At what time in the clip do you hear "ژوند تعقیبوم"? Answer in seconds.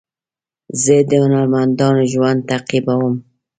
2.13-3.15